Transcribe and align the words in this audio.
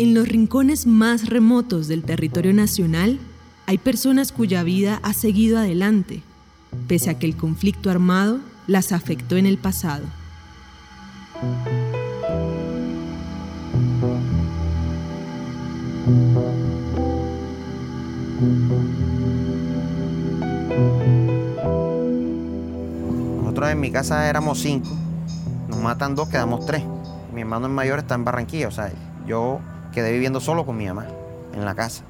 En 0.00 0.14
los 0.14 0.26
rincones 0.26 0.86
más 0.86 1.28
remotos 1.28 1.86
del 1.86 2.04
territorio 2.04 2.54
nacional 2.54 3.18
hay 3.66 3.76
personas 3.76 4.32
cuya 4.32 4.62
vida 4.62 4.98
ha 5.02 5.12
seguido 5.12 5.58
adelante, 5.58 6.22
pese 6.88 7.10
a 7.10 7.18
que 7.18 7.26
el 7.26 7.36
conflicto 7.36 7.90
armado 7.90 8.38
las 8.66 8.92
afectó 8.92 9.36
en 9.36 9.44
el 9.44 9.58
pasado. 9.58 10.06
Nosotros 23.42 23.68
en 23.68 23.80
mi 23.80 23.90
casa 23.90 24.30
éramos 24.30 24.60
cinco, 24.60 24.96
nos 25.68 25.78
matan 25.78 26.14
dos, 26.14 26.30
quedamos 26.30 26.64
tres. 26.64 26.84
Mi 27.34 27.42
hermano 27.42 27.66
el 27.66 27.74
mayor 27.74 27.98
está 27.98 28.14
en 28.14 28.24
Barranquilla, 28.24 28.68
o 28.68 28.70
sea, 28.70 28.90
yo 29.26 29.60
quedé 29.92 30.12
viviendo 30.12 30.40
solo 30.40 30.64
con 30.64 30.76
mi 30.76 30.86
mamá 30.86 31.06
en 31.52 31.64
la 31.64 31.74
casa. 31.74 32.04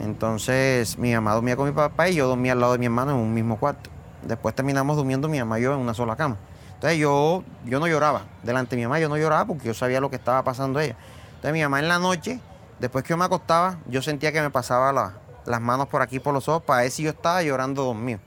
Entonces 0.00 0.98
mi 0.98 1.14
mamá 1.14 1.34
dormía 1.34 1.56
con 1.56 1.66
mi 1.66 1.72
papá 1.72 2.08
y 2.08 2.14
yo 2.14 2.28
dormía 2.28 2.52
al 2.52 2.60
lado 2.60 2.72
de 2.72 2.78
mi 2.78 2.86
hermano 2.86 3.12
en 3.12 3.16
un 3.16 3.32
mismo 3.32 3.58
cuarto. 3.58 3.90
Después 4.22 4.54
terminamos 4.54 4.96
durmiendo 4.96 5.28
mi 5.28 5.38
mamá 5.38 5.58
y 5.58 5.62
yo 5.62 5.74
en 5.74 5.80
una 5.80 5.94
sola 5.94 6.16
cama. 6.16 6.36
Entonces 6.74 6.98
yo, 6.98 7.42
yo 7.64 7.80
no 7.80 7.86
lloraba. 7.86 8.22
Delante 8.42 8.76
de 8.76 8.82
mi 8.82 8.86
mamá 8.86 9.00
yo 9.00 9.08
no 9.08 9.16
lloraba 9.16 9.46
porque 9.46 9.66
yo 9.66 9.74
sabía 9.74 10.00
lo 10.00 10.10
que 10.10 10.16
estaba 10.16 10.42
pasando 10.42 10.80
ella. 10.80 10.96
Entonces 11.36 11.52
mi 11.52 11.62
mamá 11.62 11.78
en 11.78 11.88
la 11.88 11.98
noche, 11.98 12.40
después 12.78 13.04
que 13.04 13.10
yo 13.10 13.16
me 13.16 13.24
acostaba, 13.24 13.78
yo 13.86 14.02
sentía 14.02 14.32
que 14.32 14.42
me 14.42 14.50
pasaba 14.50 15.12
las 15.46 15.60
manos 15.60 15.88
por 15.88 16.02
aquí, 16.02 16.20
por 16.20 16.34
los 16.34 16.48
ojos, 16.48 16.62
para 16.62 16.82
ver 16.82 16.90
si 16.90 17.02
yo 17.02 17.10
estaba 17.10 17.42
llorando 17.42 17.84
dormido. 17.84 18.20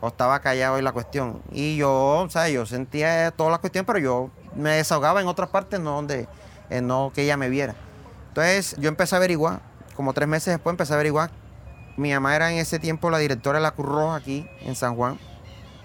O 0.00 0.08
estaba 0.08 0.40
callado 0.40 0.78
en 0.78 0.84
la 0.84 0.92
cuestión. 0.92 1.42
Y 1.52 1.76
yo, 1.76 2.22
o 2.24 2.30
sea, 2.30 2.48
yo 2.48 2.66
sentía 2.66 3.30
todas 3.32 3.50
las 3.50 3.60
cuestiones, 3.60 3.86
pero 3.86 3.98
yo 3.98 4.30
me 4.56 4.70
desahogaba 4.70 5.20
en 5.20 5.28
otras 5.28 5.50
partes, 5.50 5.78
no 5.78 5.92
donde, 5.92 6.26
no 6.82 7.12
que 7.14 7.22
ella 7.22 7.36
me 7.36 7.50
viera. 7.50 7.74
Entonces 8.30 8.76
yo 8.78 8.88
empecé 8.88 9.16
a 9.16 9.18
averiguar, 9.18 9.60
como 9.96 10.12
tres 10.12 10.28
meses 10.28 10.54
después 10.54 10.72
empecé 10.72 10.92
a 10.92 10.96
averiguar. 10.96 11.30
Mi 11.96 12.12
mamá 12.12 12.34
era 12.36 12.50
en 12.52 12.58
ese 12.58 12.78
tiempo 12.78 13.10
la 13.10 13.18
directora 13.18 13.58
de 13.58 13.64
la 13.64 13.72
Cruz 13.72 13.88
Roja 13.88 14.14
aquí 14.14 14.48
en 14.60 14.76
San 14.76 14.94
Juan. 14.94 15.18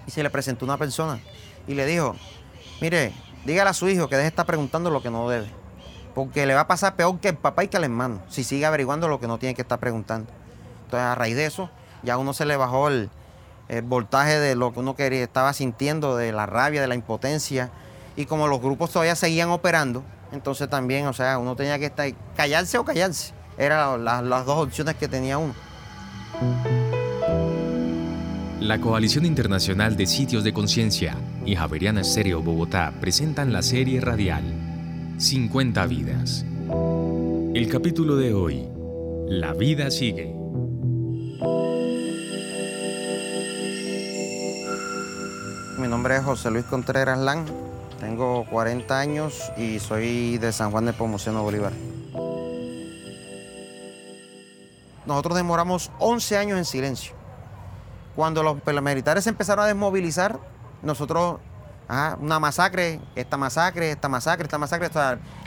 Y 0.06 0.12
se 0.12 0.22
le 0.22 0.30
presentó 0.30 0.64
una 0.64 0.78
persona 0.78 1.18
y 1.66 1.74
le 1.74 1.84
dijo, 1.84 2.14
mire, 2.80 3.12
dígale 3.44 3.70
a 3.70 3.74
su 3.74 3.88
hijo 3.88 4.08
que 4.08 4.14
deje 4.14 4.26
de 4.26 4.28
estar 4.28 4.46
preguntando 4.46 4.90
lo 4.90 5.02
que 5.02 5.10
no 5.10 5.28
debe. 5.28 5.50
Porque 6.14 6.46
le 6.46 6.54
va 6.54 6.60
a 6.60 6.66
pasar 6.68 6.94
peor 6.94 7.18
que 7.18 7.30
el 7.30 7.36
papá 7.36 7.64
y 7.64 7.68
que 7.68 7.76
el 7.76 7.84
hermano, 7.84 8.22
si 8.28 8.44
sigue 8.44 8.64
averiguando 8.64 9.08
lo 9.08 9.18
que 9.18 9.26
no 9.26 9.38
tiene 9.38 9.56
que 9.56 9.62
estar 9.62 9.80
preguntando. 9.80 10.30
Entonces, 10.84 11.04
a 11.04 11.16
raíz 11.16 11.34
de 11.34 11.46
eso, 11.46 11.68
ya 12.04 12.16
uno 12.16 12.32
se 12.32 12.46
le 12.46 12.56
bajó 12.56 12.88
el, 12.88 13.10
voltaje 13.82 14.38
de 14.38 14.54
lo 14.54 14.72
que 14.72 14.78
uno 14.78 14.94
quería, 14.94 15.24
estaba 15.24 15.52
sintiendo, 15.52 16.16
de 16.16 16.30
la 16.30 16.46
rabia, 16.46 16.80
de 16.80 16.86
la 16.86 16.94
impotencia. 16.94 17.70
Y 18.14 18.26
como 18.26 18.46
los 18.46 18.60
grupos 18.60 18.92
todavía 18.92 19.16
seguían 19.16 19.50
operando, 19.50 20.04
entonces 20.32 20.68
también, 20.68 21.06
o 21.06 21.12
sea, 21.12 21.38
uno 21.38 21.56
tenía 21.56 21.78
que 21.78 21.86
estar, 21.86 22.10
callarse 22.36 22.78
o 22.78 22.84
callarse. 22.84 23.32
Eran 23.58 24.04
las 24.04 24.44
dos 24.46 24.66
opciones 24.66 24.96
que 24.96 25.08
tenía 25.08 25.38
uno. 25.38 25.54
La 28.60 28.80
Coalición 28.80 29.24
Internacional 29.24 29.96
de 29.96 30.06
Sitios 30.06 30.42
de 30.42 30.52
Conciencia 30.52 31.16
y 31.44 31.54
Javeriana 31.54 32.00
Estéreo 32.00 32.42
Bogotá 32.42 32.92
presentan 33.00 33.52
la 33.52 33.62
serie 33.62 34.00
radial 34.00 34.42
50 35.18 35.86
vidas. 35.86 36.44
El 37.54 37.68
capítulo 37.70 38.16
de 38.16 38.34
hoy, 38.34 38.68
La 39.28 39.54
vida 39.54 39.90
sigue. 39.90 40.34
Mi 45.78 45.88
nombre 45.88 46.16
es 46.16 46.22
José 46.22 46.50
Luis 46.50 46.64
Contreras 46.64 47.18
Lan, 47.18 47.44
tengo 48.00 48.44
40 48.50 48.98
años 48.98 49.52
y 49.56 49.78
soy 49.78 50.38
de 50.38 50.52
San 50.52 50.70
Juan 50.70 50.86
de 50.86 50.92
Pomuceno 50.92 51.42
Bolívar. 51.42 51.72
Nosotros 55.06 55.36
demoramos 55.36 55.90
11 55.98 56.36
años 56.36 56.58
en 56.58 56.64
silencio. 56.64 57.14
Cuando 58.14 58.42
los 58.42 58.60
paramilitares 58.60 59.26
empezaron 59.26 59.64
a 59.64 59.68
desmovilizar, 59.68 60.38
nosotros, 60.82 61.38
una 61.88 62.40
masacre, 62.40 63.00
esta 63.14 63.36
masacre, 63.36 63.90
esta 63.92 64.08
masacre, 64.08 64.44
esta 64.44 64.58
masacre, 64.58 64.88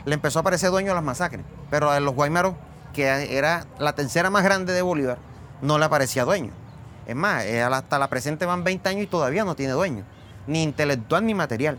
le 0.04 0.14
empezó 0.14 0.38
a 0.38 0.40
aparecer 0.40 0.70
dueño 0.70 0.92
a 0.92 0.94
las 0.94 1.04
masacres. 1.04 1.44
Pero 1.68 1.90
a 1.90 2.00
los 2.00 2.14
Guaymaros, 2.14 2.54
que 2.94 3.36
era 3.36 3.66
la 3.78 3.94
tercera 3.94 4.30
más 4.30 4.44
grande 4.44 4.72
de 4.72 4.82
Bolívar, 4.82 5.18
no 5.60 5.78
le 5.78 5.84
aparecía 5.84 6.24
dueño. 6.24 6.52
Es 7.06 7.16
más, 7.16 7.44
hasta 7.44 7.98
la 7.98 8.08
presente 8.08 8.46
van 8.46 8.64
20 8.64 8.88
años 8.88 9.02
y 9.04 9.06
todavía 9.08 9.44
no 9.44 9.56
tiene 9.56 9.72
dueño, 9.72 10.04
ni 10.46 10.62
intelectual 10.62 11.26
ni 11.26 11.34
material. 11.34 11.78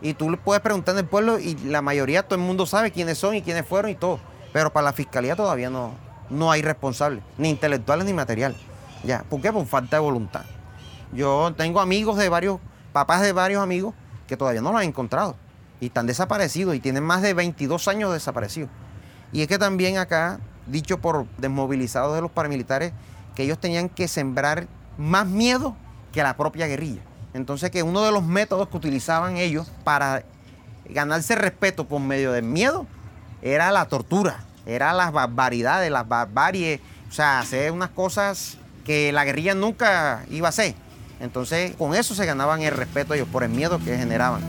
Y 0.00 0.14
tú 0.14 0.30
le 0.30 0.36
puedes 0.36 0.62
preguntar 0.62 0.94
en 0.94 1.00
el 1.00 1.06
pueblo 1.06 1.38
y 1.38 1.56
la 1.56 1.82
mayoría, 1.82 2.22
todo 2.22 2.38
el 2.38 2.44
mundo 2.44 2.66
sabe 2.66 2.92
quiénes 2.92 3.18
son 3.18 3.34
y 3.34 3.42
quiénes 3.42 3.66
fueron 3.66 3.90
y 3.90 3.94
todo. 3.94 4.20
Pero 4.52 4.72
para 4.72 4.84
la 4.84 4.92
fiscalía 4.92 5.34
todavía 5.34 5.70
no, 5.70 5.92
no 6.30 6.50
hay 6.50 6.62
responsables, 6.62 7.22
ni 7.36 7.50
intelectuales 7.50 8.06
ni 8.06 8.12
material. 8.12 8.54
Ya, 9.04 9.24
¿por 9.28 9.40
qué? 9.40 9.52
Por 9.52 9.66
falta 9.66 9.96
de 9.96 10.00
voluntad. 10.00 10.42
Yo 11.12 11.52
tengo 11.56 11.80
amigos 11.80 12.16
de 12.18 12.28
varios, 12.28 12.58
papás 12.92 13.22
de 13.22 13.32
varios 13.32 13.62
amigos 13.62 13.94
que 14.26 14.36
todavía 14.36 14.60
no 14.60 14.72
lo 14.72 14.78
han 14.78 14.84
encontrado 14.84 15.36
y 15.80 15.86
están 15.86 16.06
desaparecidos 16.06 16.74
y 16.74 16.80
tienen 16.80 17.02
más 17.02 17.22
de 17.22 17.34
22 17.34 17.88
años 17.88 18.12
desaparecidos. 18.12 18.70
Y 19.32 19.42
es 19.42 19.48
que 19.48 19.58
también 19.58 19.98
acá, 19.98 20.40
dicho 20.66 20.98
por 20.98 21.26
desmovilizados 21.38 22.14
de 22.14 22.20
los 22.20 22.30
paramilitares, 22.30 22.92
que 23.34 23.44
ellos 23.44 23.58
tenían 23.58 23.88
que 23.88 24.08
sembrar 24.08 24.66
más 24.96 25.26
miedo 25.26 25.76
que 26.12 26.22
la 26.22 26.36
propia 26.36 26.66
guerrilla. 26.66 27.02
Entonces 27.38 27.70
que 27.70 27.82
uno 27.82 28.02
de 28.02 28.12
los 28.12 28.22
métodos 28.22 28.68
que 28.68 28.76
utilizaban 28.76 29.38
ellos 29.38 29.70
para 29.84 30.22
ganarse 30.90 31.34
respeto 31.34 31.88
por 31.88 32.00
medio 32.00 32.32
del 32.32 32.44
miedo 32.44 32.86
era 33.40 33.70
la 33.70 33.86
tortura 33.86 34.44
era 34.68 34.92
las 34.92 35.12
barbaridades, 35.12 35.90
las 35.90 36.06
barbaries, 36.06 36.80
o 37.08 37.12
sea, 37.12 37.40
hacer 37.40 37.72
unas 37.72 37.88
cosas 37.88 38.58
que 38.84 39.12
la 39.12 39.24
guerrilla 39.24 39.54
nunca 39.54 40.24
iba 40.30 40.48
a 40.48 40.50
hacer. 40.50 40.74
Entonces, 41.20 41.74
con 41.76 41.94
eso 41.94 42.14
se 42.14 42.26
ganaban 42.26 42.60
el 42.60 42.72
respeto 42.72 43.14
ellos 43.14 43.28
por 43.32 43.42
el 43.42 43.48
miedo 43.48 43.78
que 43.78 43.96
generaban. 43.96 44.42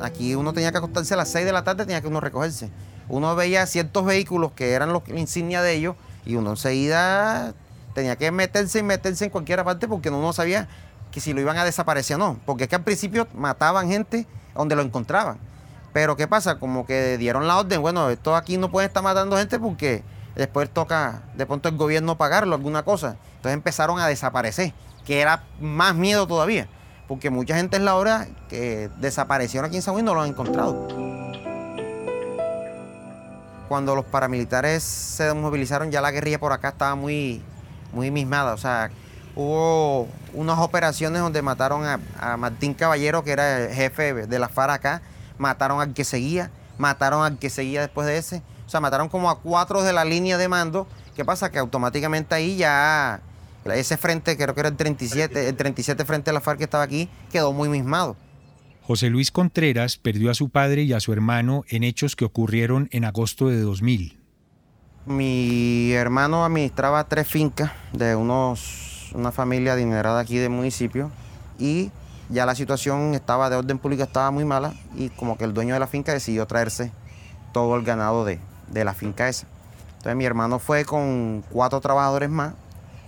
Aquí 0.00 0.34
uno 0.34 0.54
tenía 0.54 0.72
que 0.72 0.78
acostarse 0.78 1.12
a 1.12 1.18
las 1.18 1.30
6 1.30 1.44
de 1.44 1.52
la 1.52 1.64
tarde, 1.64 1.84
tenía 1.84 2.00
que 2.00 2.08
uno 2.08 2.20
recogerse. 2.20 2.70
Uno 3.08 3.36
veía 3.36 3.66
ciertos 3.66 4.06
vehículos 4.06 4.52
que 4.52 4.72
eran 4.72 4.92
los 4.92 5.02
insignia 5.08 5.60
de 5.60 5.74
ellos 5.74 5.96
y 6.24 6.36
uno 6.36 6.50
enseguida 6.50 7.52
tenía 7.98 8.14
que 8.14 8.30
meterse 8.30 8.78
y 8.78 8.82
meterse 8.84 9.24
en 9.24 9.30
cualquier 9.30 9.64
parte 9.64 9.88
porque 9.88 10.08
uno 10.08 10.22
no 10.22 10.32
sabía 10.32 10.68
que 11.10 11.20
si 11.20 11.32
lo 11.32 11.40
iban 11.40 11.58
a 11.58 11.64
desaparecer 11.64 12.14
o 12.14 12.18
no. 12.18 12.40
Porque 12.46 12.64
es 12.64 12.70
que 12.70 12.76
al 12.76 12.84
principio 12.84 13.26
mataban 13.34 13.88
gente 13.88 14.24
donde 14.54 14.76
lo 14.76 14.82
encontraban. 14.82 15.38
Pero 15.92 16.16
¿qué 16.16 16.28
pasa? 16.28 16.60
Como 16.60 16.86
que 16.86 17.18
dieron 17.18 17.48
la 17.48 17.58
orden, 17.58 17.82
bueno, 17.82 18.08
esto 18.10 18.36
aquí 18.36 18.56
no 18.56 18.70
puede 18.70 18.86
estar 18.86 19.02
matando 19.02 19.36
gente 19.36 19.58
porque 19.58 20.04
después 20.36 20.70
toca 20.70 21.24
de 21.34 21.44
pronto 21.44 21.68
el 21.68 21.76
gobierno 21.76 22.16
pagarlo, 22.16 22.54
alguna 22.54 22.84
cosa. 22.84 23.16
Entonces 23.34 23.54
empezaron 23.54 23.98
a 23.98 24.06
desaparecer, 24.06 24.72
que 25.04 25.20
era 25.20 25.42
más 25.60 25.96
miedo 25.96 26.28
todavía, 26.28 26.68
porque 27.08 27.30
mucha 27.30 27.56
gente 27.56 27.78
es 27.78 27.82
la 27.82 27.96
hora 27.96 28.28
que 28.48 28.90
desaparecieron 28.98 29.66
aquí 29.66 29.76
en 29.76 29.82
San 29.82 29.94
Juan 29.94 30.04
y 30.04 30.06
no 30.06 30.14
lo 30.14 30.20
han 30.20 30.28
encontrado. 30.28 30.86
Cuando 33.68 33.96
los 33.96 34.04
paramilitares 34.04 34.84
se 34.84 35.24
desmovilizaron, 35.24 35.90
ya 35.90 36.00
la 36.00 36.12
guerrilla 36.12 36.38
por 36.38 36.52
acá 36.52 36.68
estaba 36.68 36.94
muy, 36.94 37.42
muy 37.92 38.10
mismada. 38.10 38.54
O 38.54 38.58
sea, 38.58 38.90
hubo 39.34 40.08
unas 40.34 40.58
operaciones 40.58 41.20
donde 41.20 41.42
mataron 41.42 41.84
a, 41.84 42.36
Martín 42.36 42.74
Caballero, 42.74 43.24
que 43.24 43.32
era 43.32 43.64
el 43.64 43.74
jefe 43.74 44.26
de 44.26 44.38
la 44.38 44.48
FARC 44.48 44.72
acá, 44.72 45.02
mataron 45.38 45.80
al 45.80 45.94
que 45.94 46.04
seguía, 46.04 46.50
mataron 46.76 47.24
al 47.24 47.38
que 47.38 47.50
seguía 47.50 47.80
después 47.80 48.06
de 48.06 48.18
ese. 48.18 48.42
O 48.66 48.70
sea, 48.70 48.80
mataron 48.80 49.08
como 49.08 49.30
a 49.30 49.40
cuatro 49.40 49.82
de 49.82 49.92
la 49.92 50.04
línea 50.04 50.36
de 50.36 50.48
mando. 50.48 50.86
¿Qué 51.16 51.24
pasa? 51.24 51.50
Que 51.50 51.58
automáticamente 51.58 52.34
ahí 52.34 52.56
ya 52.56 53.20
ese 53.74 53.96
frente, 53.96 54.36
creo 54.36 54.54
que 54.54 54.60
era 54.60 54.68
el 54.68 54.76
37, 54.76 55.48
el 55.48 55.56
37 55.56 56.04
frente 56.04 56.30
a 56.30 56.32
la 56.32 56.40
FARC 56.40 56.58
que 56.58 56.64
estaba 56.64 56.84
aquí, 56.84 57.08
quedó 57.30 57.52
muy 57.52 57.68
mismado. 57.68 58.16
José 58.82 59.10
Luis 59.10 59.30
Contreras 59.30 59.98
perdió 59.98 60.30
a 60.30 60.34
su 60.34 60.48
padre 60.48 60.82
y 60.82 60.94
a 60.94 61.00
su 61.00 61.12
hermano 61.12 61.64
en 61.68 61.84
hechos 61.84 62.16
que 62.16 62.24
ocurrieron 62.24 62.88
en 62.90 63.04
agosto 63.04 63.48
de 63.48 63.60
2000. 63.60 64.17
Mi 65.08 65.94
hermano 65.94 66.44
administraba 66.44 67.02
tres 67.04 67.26
fincas 67.26 67.72
de 67.94 68.14
unos, 68.14 69.10
una 69.14 69.32
familia 69.32 69.72
adinerada 69.72 70.20
aquí 70.20 70.36
del 70.36 70.50
municipio 70.50 71.10
y 71.58 71.90
ya 72.28 72.44
la 72.44 72.54
situación 72.54 73.14
estaba 73.14 73.48
de 73.48 73.56
orden 73.56 73.78
público, 73.78 74.02
estaba 74.02 74.30
muy 74.30 74.44
mala 74.44 74.74
y 74.94 75.08
como 75.08 75.38
que 75.38 75.44
el 75.44 75.54
dueño 75.54 75.72
de 75.72 75.80
la 75.80 75.86
finca 75.86 76.12
decidió 76.12 76.46
traerse 76.46 76.92
todo 77.54 77.74
el 77.76 77.84
ganado 77.84 78.26
de, 78.26 78.38
la 78.70 78.92
finca 78.92 79.30
esa. 79.30 79.46
Entonces 79.96 80.14
mi 80.14 80.26
hermano 80.26 80.58
fue 80.58 80.84
con 80.84 81.42
cuatro 81.50 81.80
trabajadores 81.80 82.28
más 82.28 82.52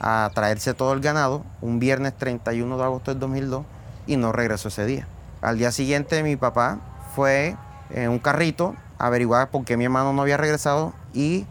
a 0.00 0.30
traerse 0.34 0.72
todo 0.72 0.94
el 0.94 1.00
ganado 1.00 1.44
un 1.60 1.80
viernes 1.80 2.16
31 2.16 2.78
de 2.78 2.82
agosto 2.82 3.10
del 3.10 3.20
2002 3.20 3.66
y 4.06 4.16
no 4.16 4.32
regresó 4.32 4.68
ese 4.68 4.86
día. 4.86 5.06
Al 5.42 5.58
día 5.58 5.70
siguiente 5.70 6.22
mi 6.22 6.36
papá 6.36 6.78
fue 7.14 7.56
en 7.90 8.08
un 8.08 8.20
carrito 8.20 8.74
a 8.96 9.08
averiguar 9.08 9.50
por 9.50 9.66
qué 9.66 9.76
mi 9.76 9.84
hermano 9.84 10.14
no 10.14 10.22
había 10.22 10.38
regresado 10.38 10.94
y 11.12 11.44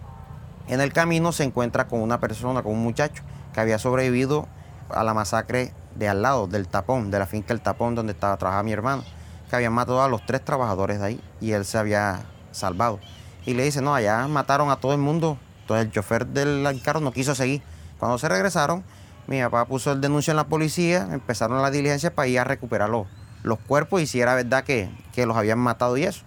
en 0.70 0.82
el 0.82 0.94
camino 0.94 1.32
se 1.32 1.44
encuentra 1.44 1.88
con 1.88 2.02
una 2.02 2.20
persona, 2.20 2.62
con 2.62 2.74
un 2.74 2.84
muchacho 2.84 3.24
que 3.54 3.60
había 3.60 3.80
sobrevivido 3.80 4.48
a 4.90 5.04
la 5.04 5.16
masacre 5.16 5.74
de 5.96 6.08
al 6.08 6.22
lado, 6.22 6.46
del 6.46 6.68
tapón, 6.68 7.10
de 7.10 7.18
la 7.18 7.26
finca 7.26 7.54
El 7.54 7.62
Tapón 7.62 7.96
donde 7.96 8.14
estaba 8.14 8.38
trabajando 8.38 8.66
mi 8.66 8.74
hermano. 8.74 9.04
que 9.50 9.56
habían 9.56 9.74
matado 9.74 10.04
a 10.04 10.08
los 10.08 10.24
tres 10.28 10.46
trabajadores 10.46 11.00
de 11.00 11.06
ahí 11.06 11.22
y 11.42 11.54
él 11.54 11.66
se 11.66 11.80
había 11.80 12.22
salvado. 12.52 13.00
Y 13.48 13.56
le 13.56 13.64
dice, 13.64 13.82
no, 13.82 13.96
allá 13.96 14.28
mataron 14.28 14.70
a 14.70 14.76
todo 14.76 14.94
el 14.94 15.00
mundo. 15.00 15.40
Entonces 15.62 15.88
el 15.88 15.92
chofer 15.92 16.28
del 16.28 16.82
carro 16.84 17.00
no 17.00 17.12
quiso 17.12 17.34
seguir. 17.34 17.64
Cuando 17.98 18.20
se 18.20 18.30
regresaron, 18.30 18.84
mi 19.26 19.42
papá 19.42 19.66
puso 19.66 19.92
el 19.92 20.02
denuncio 20.02 20.32
en 20.32 20.38
la 20.38 20.48
policía, 20.48 21.08
empezaron 21.12 21.62
la 21.64 21.72
diligencia 21.72 22.14
para 22.14 22.28
ir 22.28 22.38
a 22.38 22.44
recuperar 22.44 22.92
los, 22.92 23.08
los 23.42 23.58
cuerpos 23.58 24.02
y 24.02 24.08
si 24.08 24.22
era 24.22 24.36
verdad 24.36 24.64
que, 24.64 24.92
que 25.14 25.26
los 25.26 25.36
habían 25.36 25.58
matado 25.58 25.98
y 25.98 26.04
eso. 26.04 26.22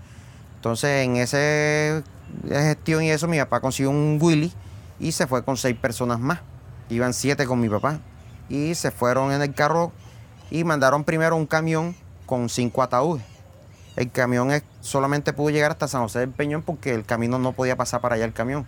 Entonces 0.56 1.04
en 1.04 1.16
esa 2.48 2.62
gestión 2.62 3.02
y 3.02 3.10
eso, 3.10 3.28
mi 3.28 3.38
papá 3.38 3.60
consiguió 3.60 3.90
un 3.90 4.18
Willy 4.20 4.52
y 4.98 5.12
se 5.12 5.26
fue 5.26 5.44
con 5.44 5.56
seis 5.56 5.76
personas 5.76 6.20
más. 6.20 6.40
Iban 6.88 7.14
siete 7.14 7.46
con 7.46 7.60
mi 7.60 7.68
papá. 7.68 8.00
Y 8.48 8.74
se 8.74 8.90
fueron 8.90 9.32
en 9.32 9.42
el 9.42 9.54
carro 9.54 9.92
y 10.50 10.64
mandaron 10.64 11.04
primero 11.04 11.36
un 11.36 11.46
camión 11.46 11.96
con 12.26 12.48
cinco 12.48 12.82
ataúdes. 12.82 13.24
El 13.96 14.10
camión 14.10 14.50
solamente 14.80 15.32
pudo 15.32 15.50
llegar 15.50 15.72
hasta 15.72 15.88
San 15.88 16.02
José 16.02 16.20
del 16.20 16.30
Peñón 16.30 16.62
porque 16.62 16.94
el 16.94 17.04
camino 17.04 17.38
no 17.38 17.52
podía 17.52 17.76
pasar 17.76 18.00
para 18.00 18.14
allá 18.14 18.24
el 18.24 18.32
camión. 18.32 18.66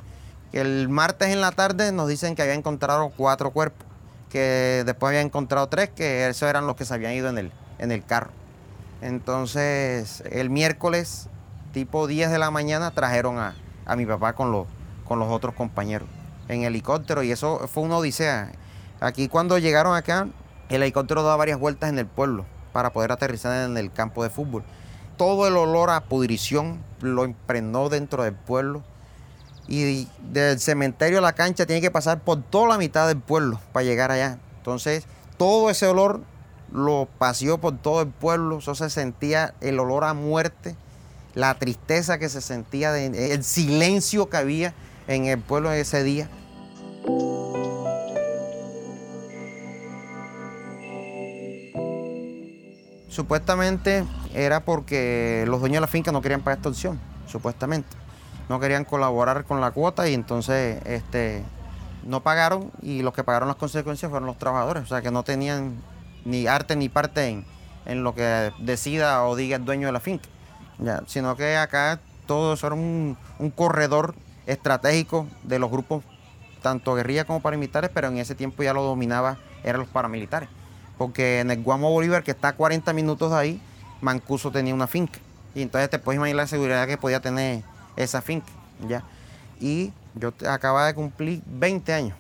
El 0.53 0.89
martes 0.89 1.31
en 1.31 1.41
la 1.41 1.51
tarde 1.51 1.91
nos 1.93 2.09
dicen 2.09 2.35
que 2.35 2.43
había 2.43 2.55
encontrado 2.55 3.11
cuatro 3.17 3.51
cuerpos, 3.51 3.87
que 4.31 4.83
después 4.87 5.09
había 5.09 5.23
encontrado 5.23 5.69
tres, 5.69 5.91
que 5.91 6.29
esos 6.29 6.49
eran 6.49 6.67
los 6.67 6.77
que 6.77 6.85
se 6.85 6.95
habían 6.95 7.13
ido 7.13 7.29
en 7.29 7.39
el, 7.39 7.53
en 7.79 7.91
el 7.91 8.05
carro. 8.05 8.31
Entonces, 9.01 10.23
el 10.31 10.51
miércoles, 10.51 11.29
tipo 11.75 12.07
10 12.07 12.31
de 12.31 12.39
la 12.39 12.51
mañana, 12.51 12.93
trajeron 12.93 13.39
a, 13.39 13.55
mi 13.97 14.07
papá 14.07 14.33
con 14.35 14.51
los, 14.53 14.67
con 15.05 15.19
los 15.19 15.29
otros 15.29 15.55
compañeros 15.55 16.09
en 16.49 16.63
helicóptero 16.63 17.23
y 17.23 17.33
eso 17.33 17.69
fue 17.69 17.83
una 17.83 17.99
odisea. 17.99 18.53
Aquí 19.01 19.29
cuando 19.29 19.59
llegaron 19.59 19.95
acá, 19.95 20.29
el 20.71 20.83
helicóptero 20.83 21.23
daba 21.23 21.37
varias 21.37 21.59
vueltas 21.59 21.91
en 21.91 21.99
el 21.99 22.07
pueblo 22.07 22.47
para 22.73 22.93
poder 22.93 23.13
aterrizar 23.13 23.69
en 23.69 23.77
el 23.77 23.93
campo 23.93 24.23
de 24.23 24.31
fútbol. 24.31 24.63
Todo 25.17 25.47
el 25.47 25.57
olor 25.57 25.91
a 25.91 26.05
pudrición 26.05 26.83
lo 27.01 27.25
impregnó 27.25 27.89
dentro 27.89 28.23
del 28.23 28.35
pueblo 28.35 28.83
y 29.67 30.09
del 30.21 30.61
cementerio 30.61 31.19
a 31.19 31.23
la 31.23 31.33
cancha 31.33 31.67
tiene 31.67 31.83
que 31.83 31.91
pasar 31.91 32.21
por 32.21 32.43
toda 32.43 32.69
la 32.69 32.79
mitad 32.79 33.09
del 33.09 33.21
pueblo 33.21 33.61
para 33.73 33.85
llegar 33.85 34.11
allá. 34.11 34.39
Entonces, 34.59 35.07
todo 35.37 35.71
ese 35.71 35.87
olor 35.87 36.23
lo 36.73 37.09
paseó 37.19 37.59
por 37.59 37.79
todo 37.79 38.03
el 38.03 38.09
pueblo, 38.09 38.59
eso 38.59 38.75
se 38.75 38.91
sentía 38.91 39.55
el 39.61 39.79
olor 39.81 40.05
a 40.05 40.15
muerte, 40.15 40.77
la 41.35 41.55
tristeza 41.55 42.19
que 42.19 42.29
se 42.29 42.41
sentía, 42.41 42.97
el 42.99 43.45
silencio 43.45 44.29
que 44.29 44.37
había 44.37 44.75
en 45.09 45.27
el 45.27 45.39
pueblo 45.39 45.73
ese 45.73 46.03
día. 46.03 46.29
Supuestamente 53.09 54.05
era 54.35 54.65
porque 54.65 55.45
los 55.47 55.61
dueños 55.61 55.77
de 55.77 55.81
la 55.83 55.87
finca 55.87 56.11
no 56.11 56.21
querían 56.21 56.41
pagar 56.41 56.59
esta 56.59 56.69
opción, 56.69 56.99
supuestamente. 57.29 57.97
No 58.49 58.59
querían 58.59 58.85
colaborar 58.85 59.45
con 59.45 59.61
la 59.61 59.71
cuota 59.71 60.09
y 60.09 60.15
entonces 60.15 60.83
este, 60.85 61.45
no 62.05 62.23
pagaron 62.23 62.73
y 62.83 63.03
los 63.03 63.15
que 63.15 63.25
pagaron 63.25 63.49
las 63.49 63.57
consecuencias 63.57 64.11
fueron 64.11 64.27
los 64.27 64.39
trabajadores, 64.39 64.83
o 64.83 64.87
sea 64.87 65.01
que 65.01 65.11
no 65.11 65.23
tenían 65.23 65.77
ni 66.25 66.47
arte 66.47 66.77
ni 66.77 66.89
parte 66.89 67.29
en, 67.29 67.45
en 67.87 68.03
lo 68.03 68.15
que 68.15 68.51
decida 68.59 69.25
o 69.25 69.37
diga 69.37 69.57
el 69.57 69.65
dueño 69.65 69.87
de 69.87 69.93
la 69.93 70.01
finca, 70.01 70.29
ya, 70.79 71.03
sino 71.07 71.37
que 71.37 71.57
acá 71.57 72.01
todo 72.27 72.55
eso 72.55 72.67
era 72.67 72.77
un, 72.77 73.17
corredor 73.55 74.15
estratégico 74.47 75.27
de 75.43 75.59
los 75.59 75.71
grupos, 75.71 76.03
tanto 76.63 76.95
guerrilla 76.95 77.25
como 77.25 77.41
paramilitares, 77.41 77.91
pero 77.93 78.09
en 78.09 78.19
ese 78.19 78.35
tiempo 78.35 78.63
ya 78.63 78.73
lo 78.73 78.83
dominaba, 78.83 79.39
eran 79.63 79.81
los 79.81 79.89
paramilitares. 79.89 80.49
Porque 80.99 81.41
en 81.41 81.51
el 81.51 81.63
Guamo 81.63 81.91
Bolívar, 81.91 82.23
que 82.23 82.31
está 82.31 82.49
a 82.49 82.53
40 82.55 82.93
minutos 82.93 83.31
de 83.31 83.37
ahí, 83.37 83.61
Mancuso 84.01 84.51
tenía 84.51 84.75
una 84.75 84.87
finca. 84.87 85.19
Y 85.55 85.63
entonces 85.63 85.91
te 85.91 85.99
puedes 85.99 86.19
imaginar 86.19 86.45
la 86.45 86.47
seguridad 86.47 86.87
que 86.87 86.97
podía 86.97 87.21
tener 87.21 87.63
esa 87.97 88.23
finca. 88.23 88.51
¿ya? 88.89 89.03
Y 89.61 89.93
yo 90.15 90.33
acababa 90.49 90.87
de 90.87 90.95
cumplir 90.95 91.43
20 91.47 91.93
años. 91.93 92.17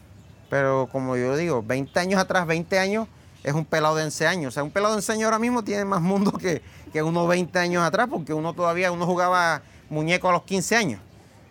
Pero 0.50 0.88
como 0.90 1.16
yo 1.16 1.36
digo, 1.36 1.62
20 1.62 1.98
años 1.98 2.20
atrás, 2.20 2.46
20 2.46 2.78
años 2.78 3.08
es 3.44 3.54
un 3.54 3.64
pelado 3.64 3.94
de 3.94 4.02
11 4.02 4.26
años. 4.26 4.48
O 4.48 4.50
sea, 4.54 4.64
un 4.64 4.70
pelado 4.70 4.94
de 4.94 4.96
11 4.96 5.12
años 5.12 5.24
ahora 5.26 5.38
mismo 5.38 5.62
tiene 5.62 5.84
más 5.84 6.00
mundo 6.00 6.32
que, 6.32 6.62
que 6.92 7.02
unos 7.02 7.28
20 7.28 7.56
años 7.58 7.82
atrás, 7.84 8.08
porque 8.10 8.32
uno 8.32 8.54
todavía, 8.54 8.90
uno 8.90 9.06
jugaba 9.06 9.62
muñeco 9.90 10.28
a 10.28 10.32
los 10.32 10.42
15 10.42 10.76
años. 10.76 11.00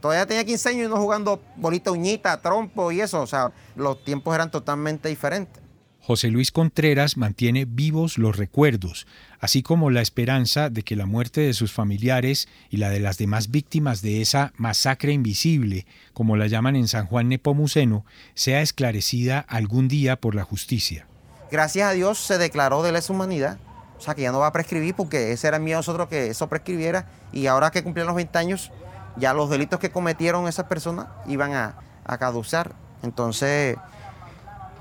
Todavía 0.02 0.26
tenía 0.26 0.44
15 0.44 0.70
años 0.70 0.86
y 0.88 0.90
no 0.90 0.98
jugando 0.98 1.42
bolita 1.56 1.92
uñita, 1.92 2.42
trompo 2.42 2.92
y 2.92 3.00
eso. 3.00 3.22
O 3.22 3.28
sea, 3.28 3.54
los 3.76 4.04
tiempos 4.04 4.36
eran 4.36 4.52
totalmente 4.52 5.08
diferentes. 5.08 5.64
José 6.06 6.28
Luis 6.28 6.52
Contreras 6.52 7.16
mantiene 7.16 7.64
vivos 7.64 8.18
los 8.18 8.36
recuerdos, 8.36 9.08
así 9.40 9.64
como 9.64 9.90
la 9.90 10.02
esperanza 10.02 10.70
de 10.70 10.84
que 10.84 10.98
la 10.98 11.06
muerte 11.06 11.40
de 11.40 11.54
sus 11.54 11.72
familiares 11.72 12.50
y 12.70 12.76
la 12.76 12.90
de 12.90 13.00
las 13.00 13.18
demás 13.18 13.52
víctimas 13.52 14.02
de 14.02 14.20
esa 14.20 14.52
masacre 14.58 15.14
invisible, 15.14 15.86
como 16.12 16.36
la 16.36 16.48
llaman 16.48 16.76
en 16.76 16.90
San 16.90 17.06
Juan 17.06 17.30
Nepomuceno, 17.30 18.06
sea 18.34 18.62
esclarecida 18.62 19.40
algún 19.40 19.88
día 19.88 20.20
por 20.20 20.36
la 20.36 20.44
justicia. 20.44 21.08
Gracias 21.54 21.88
a 21.88 21.92
Dios 21.92 22.18
se 22.18 22.40
declaró 22.40 22.82
de 22.82 22.92
lesa 22.92 23.14
humanidad, 23.14 23.60
o 24.00 24.02
sea 24.02 24.16
que 24.16 24.24
ya 24.24 24.32
no 24.32 24.40
va 24.40 24.48
a 24.48 24.52
prescribir 24.52 24.96
porque 24.96 25.34
ese 25.34 25.48
era 25.48 25.58
el 25.58 25.62
miedo 25.62 25.78
de 25.78 25.82
nosotros 25.82 26.08
que 26.08 26.32
eso 26.32 26.50
prescribiera 26.50 27.06
y 27.32 27.46
ahora 27.46 27.70
que 27.70 27.84
cumplieron 27.84 28.08
los 28.08 28.16
20 28.16 28.40
años 28.40 28.72
ya 29.18 29.36
los 29.36 29.52
delitos 29.52 29.80
que 29.80 29.92
cometieron 29.92 30.48
esas 30.48 30.66
personas 30.66 31.10
iban 31.28 31.54
a, 31.54 31.76
a 32.06 32.18
caducar. 32.18 32.74
Entonces, 33.04 33.78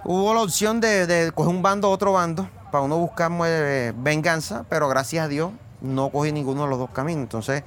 hubo 0.04 0.32
la 0.32 0.40
opción 0.40 0.80
de, 0.80 1.30
coger 1.34 1.54
un 1.54 1.60
bando 1.60 1.90
otro 1.90 2.14
bando 2.14 2.48
para 2.70 2.84
uno 2.84 2.96
buscar 2.96 3.30
eh, 3.44 3.92
venganza, 3.94 4.64
pero 4.70 4.88
gracias 4.88 5.26
a 5.26 5.28
Dios 5.28 5.52
no 5.82 6.08
cogí 6.08 6.32
ninguno 6.32 6.62
de 6.62 6.70
los 6.70 6.78
dos 6.78 6.88
caminos. 6.88 7.24
Entonces, 7.24 7.64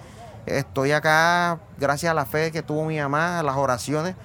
estoy 0.47 0.93
acá 0.93 1.59
gracias 1.77 2.09
a 2.09 2.15
la 2.15 2.25
fe 2.25 2.51
que 2.51 2.63
tuvo 2.63 2.85
mi 2.85 2.97
mamá, 2.97 3.37
a 3.37 3.43
las 3.43 3.55
oraciones, 3.55 4.15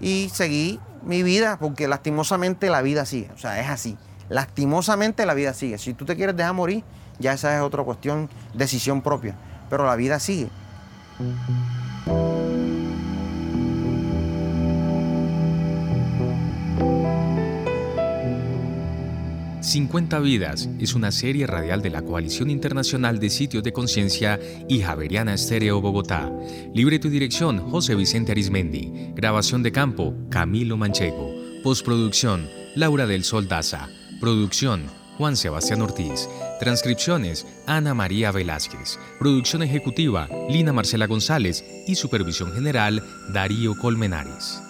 y 0.00 0.28
seguí 0.30 0.80
mi 1.04 1.22
vida, 1.22 1.56
porque 1.60 1.86
lastimosamente 1.86 2.68
la 2.68 2.82
vida 2.82 3.06
sigue. 3.06 3.30
O 3.32 3.38
sea, 3.38 3.60
es 3.60 3.70
así. 3.70 3.96
Lastimosamente 4.28 5.26
la 5.26 5.34
vida 5.34 5.54
sigue. 5.54 5.78
Si 5.78 5.94
tú 5.94 6.04
te 6.04 6.16
quieres 6.16 6.36
dejar 6.36 6.54
morir, 6.54 6.84
ya 7.18 7.32
esa 7.32 7.54
es 7.56 7.62
otra 7.62 7.82
cuestión, 7.82 8.28
decisión 8.54 9.02
propia. 9.02 9.36
Pero 9.70 9.86
la 9.86 9.96
vida 9.96 10.18
sigue. 10.18 10.48
50 19.64 20.20
Vidas 20.20 20.68
es 20.78 20.94
una 20.94 21.10
serie 21.10 21.46
radial 21.46 21.80
de 21.80 21.88
la 21.88 22.02
Coalición 22.02 22.50
Internacional 22.50 23.18
de 23.18 23.30
Sitios 23.30 23.62
de 23.62 23.72
Conciencia 23.72 24.38
y 24.68 24.80
Javeriana 24.80 25.34
Estéreo 25.34 25.80
Bogotá. 25.80 26.30
Libreto 26.74 27.08
y 27.08 27.10
dirección 27.10 27.58
José 27.70 27.94
Vicente 27.94 28.32
Arismendi. 28.32 29.12
Grabación 29.14 29.62
de 29.62 29.72
campo 29.72 30.14
Camilo 30.30 30.76
Manchego. 30.76 31.34
Postproducción 31.62 32.48
Laura 32.76 33.06
del 33.06 33.24
Sol 33.24 33.48
Daza. 33.48 33.88
Producción 34.24 34.86
Juan 35.18 35.36
Sebastián 35.36 35.82
Ortiz. 35.82 36.30
Transcripciones 36.58 37.46
Ana 37.66 37.92
María 37.92 38.32
Velázquez. 38.32 38.98
Producción 39.18 39.62
ejecutiva 39.62 40.30
Lina 40.48 40.72
Marcela 40.72 41.06
González 41.06 41.62
y 41.86 41.94
supervisión 41.94 42.50
general 42.54 43.02
Darío 43.34 43.74
Colmenares. 43.76 44.62